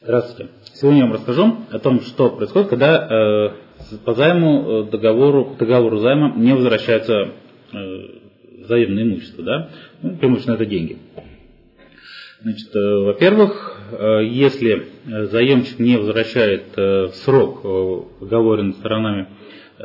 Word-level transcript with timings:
Здравствуйте. 0.00 0.50
Сегодня 0.74 1.00
я 1.00 1.06
вам 1.06 1.14
расскажу 1.14 1.56
о 1.70 1.78
том, 1.78 2.00
что 2.00 2.30
происходит, 2.30 2.68
когда 2.68 3.06
э, 3.08 3.96
по 4.04 4.12
займу 4.14 4.82
э, 4.82 4.90
договору, 4.90 5.54
договору 5.56 5.98
займа 5.98 6.34
не 6.36 6.52
возвращается 6.52 7.14
э, 7.14 7.28
заемное 8.66 9.04
имущество, 9.04 9.44
да? 9.44 9.70
Ну, 10.02 10.16
преимущественно 10.16 10.56
это 10.56 10.66
деньги. 10.66 10.98
Значит, 12.42 12.74
э, 12.74 13.04
во-первых, 13.04 13.80
э, 13.92 14.24
если 14.26 14.88
заемщик 15.06 15.78
не 15.78 15.96
возвращает 15.96 16.76
э, 16.76 17.06
в 17.06 17.14
срок 17.14 17.60
э, 17.62 18.24
оговоренный 18.24 18.74
сторонами 18.74 19.28
э, 19.78 19.82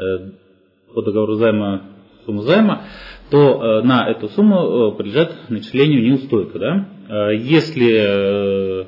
по 0.94 1.04
договору 1.04 1.36
займа 1.36 1.84
сумму 2.26 2.42
займа, 2.42 2.82
то 3.30 3.38
э, 3.38 3.82
на 3.84 4.10
эту 4.10 4.28
сумму 4.30 4.92
э, 4.92 4.98
подлежат 4.98 5.50
начислению 5.50 6.02
неустойка. 6.02 6.58
Да? 6.58 6.90
Э, 7.10 7.36
если 7.36 8.84
э, 8.84 8.86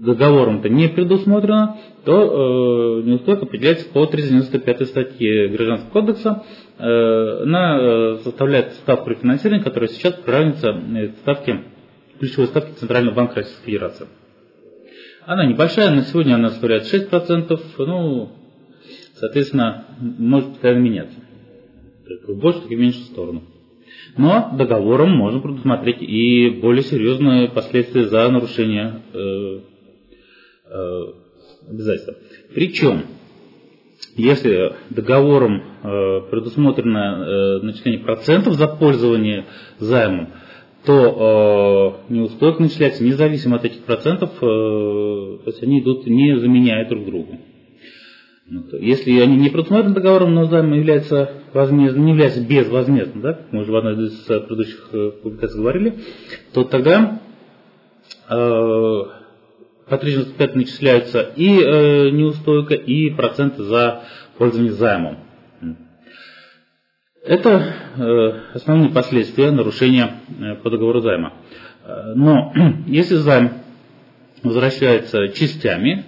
договором-то 0.00 0.68
не 0.68 0.88
предусмотрено, 0.88 1.76
то 2.04 3.00
э, 3.00 3.02
неустойка 3.02 3.42
определяется 3.42 3.88
по 3.90 4.06
395 4.06 4.88
статье 4.88 5.48
Гражданского 5.48 5.90
кодекса. 5.90 6.42
Э, 6.78 7.42
она 7.42 7.78
э, 7.78 8.16
составляет 8.24 8.72
ставку 8.74 9.10
рефинансирования, 9.10 9.62
которая 9.62 9.90
сейчас 9.90 10.18
равняется 10.26 10.68
э, 10.70 11.08
ставке, 11.20 11.64
ключевой 12.18 12.46
ставке 12.46 12.72
Центрального 12.72 13.14
банка 13.14 13.36
Российской 13.36 13.66
Федерации. 13.66 14.06
Она 15.26 15.44
небольшая, 15.44 15.94
на 15.94 16.02
сегодня 16.02 16.34
она 16.34 16.48
составляет 16.48 16.84
6%, 16.92 17.60
ну, 17.78 18.30
соответственно, 19.16 19.84
может 20.00 20.48
постоянно 20.50 20.80
меняться. 20.80 21.18
В 22.26 22.40
большую, 22.40 22.62
так 22.62 22.72
и 22.72 22.76
в 22.76 22.80
меньшую 22.80 23.04
сторону. 23.04 23.42
Но 24.16 24.50
договором 24.56 25.10
можно 25.14 25.40
предусмотреть 25.40 26.00
и 26.00 26.48
более 26.62 26.82
серьезные 26.82 27.48
последствия 27.48 28.06
за 28.06 28.28
нарушение 28.30 29.02
Э, 29.12 29.60
обязательства. 31.68 32.14
Причем, 32.54 33.02
если 34.16 34.74
договором 34.90 35.62
э, 35.82 36.20
предусмотрено 36.30 37.24
э, 37.24 37.62
начисление 37.62 38.00
процентов 38.00 38.54
за 38.54 38.68
пользование 38.68 39.46
займом, 39.78 40.28
то 40.84 42.02
э, 42.08 42.12
неустойка 42.12 42.62
начисляется 42.62 43.04
независимо 43.04 43.56
от 43.56 43.64
этих 43.64 43.84
процентов, 43.84 44.30
э, 44.36 44.40
то 44.40 45.42
есть 45.46 45.62
они 45.62 45.80
идут 45.80 46.06
не 46.06 46.38
заменяя 46.38 46.88
друг 46.88 47.04
друга. 47.04 47.38
Если 48.80 49.20
они 49.20 49.36
не 49.36 49.48
предусмотрены 49.48 49.94
договором, 49.94 50.34
но 50.34 50.46
займ 50.46 50.72
является 50.72 51.42
возмездным, 51.52 52.04
не 52.04 52.12
является 52.12 52.44
безвозмездным, 52.44 53.22
да, 53.22 53.46
мы 53.52 53.60
уже 53.60 53.70
в 53.70 53.76
одной 53.76 54.06
из 54.06 54.18
предыдущих 54.24 54.90
публикаций 55.22 55.60
говорили, 55.60 55.94
то 56.52 56.64
тогда 56.64 57.20
э, 58.28 59.02
по 59.90 59.98
395 59.98 60.54
начисляются 60.54 61.20
и 61.20 61.60
э, 61.60 62.10
неустойка, 62.10 62.74
и 62.74 63.10
проценты 63.10 63.64
за 63.64 64.04
пользование 64.38 64.72
займом. 64.72 65.18
Это 67.24 67.74
э, 67.96 68.54
основные 68.54 68.90
последствия 68.90 69.50
нарушения 69.50 70.20
э, 70.38 70.54
по 70.62 70.70
договору 70.70 71.00
займа. 71.00 71.34
Э, 71.84 72.14
но 72.14 72.52
если 72.86 73.16
займ 73.16 73.50
возвращается 74.44 75.28
частями, 75.28 76.04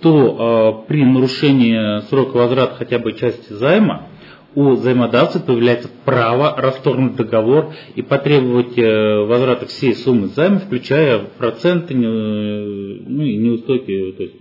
то 0.00 0.84
э, 0.84 0.88
при 0.88 1.04
нарушении 1.04 2.00
срока 2.08 2.36
возврата 2.36 2.76
хотя 2.76 3.00
бы 3.00 3.14
части 3.14 3.52
займа 3.52 4.06
у 4.54 4.70
взаимодавца 4.72 5.40
появляется 5.40 5.88
право 6.04 6.54
расторгнуть 6.56 7.16
договор 7.16 7.72
и 7.94 8.02
потребовать 8.02 8.76
э, 8.76 9.24
возврата 9.24 9.66
всей 9.66 9.94
суммы 9.94 10.28
займа, 10.28 10.58
включая 10.58 11.18
проценты, 11.38 11.94
ну 11.94 13.22
и 13.22 13.36
неустойки, 13.36 14.12
то 14.12 14.22
есть 14.22 14.34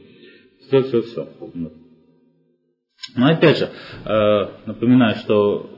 все-все-все. 0.67 1.27
Но 3.15 3.27
опять 3.27 3.57
же, 3.57 3.69
э, 4.05 4.47
напоминаю, 4.65 5.15
что 5.15 5.69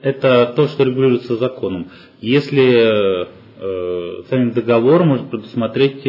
это 0.00 0.52
то, 0.56 0.66
что 0.68 0.84
регулируется 0.84 1.36
законом. 1.36 1.90
Если 2.20 3.24
э, 3.24 4.22
самим 4.28 4.52
договором 4.52 5.08
можно 5.08 5.28
предусмотреть 5.28 6.02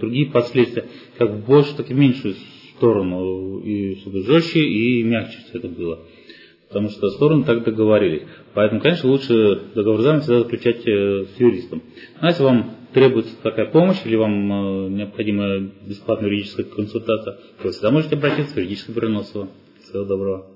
другие 0.00 0.30
последствия, 0.30 0.84
как 1.18 1.30
в 1.30 1.46
большую, 1.46 1.76
так 1.76 1.90
и 1.90 1.94
в 1.94 1.98
меньшую 1.98 2.34
сторону, 2.76 3.60
и 3.60 3.96
чтобы 3.96 4.22
жестче 4.22 4.60
и 4.60 5.02
мягче 5.02 5.38
все 5.48 5.58
это 5.58 5.68
было 5.68 6.00
потому 6.68 6.90
что 6.90 7.10
стороны 7.10 7.44
так 7.44 7.64
договорились. 7.64 8.22
Поэтому, 8.54 8.80
конечно, 8.80 9.08
лучше 9.10 9.62
договор 9.74 10.00
займа 10.02 10.20
всегда 10.20 10.40
заключать 10.40 10.86
э, 10.86 11.24
с 11.24 11.40
юристом. 11.40 11.82
А 12.20 12.28
если 12.28 12.42
вам 12.42 12.76
требуется 12.92 13.34
такая 13.42 13.70
помощь 13.70 13.98
или 14.04 14.16
вам 14.16 14.52
э, 14.52 14.88
необходима 14.90 15.58
бесплатная 15.86 16.28
юридическая 16.28 16.66
консультация, 16.66 17.38
то 17.62 17.70
всегда 17.70 17.90
можете 17.90 18.16
обратиться 18.16 18.54
в 18.54 18.56
юридическое 18.58 18.96
бюро 18.96 19.22
Всего 19.22 20.04
доброго. 20.04 20.55